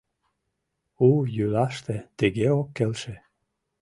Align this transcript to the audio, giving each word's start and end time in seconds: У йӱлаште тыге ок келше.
У 1.07 1.09
йӱлаште 1.35 1.95
тыге 2.17 2.47
ок 2.59 2.67
келше. 2.77 3.15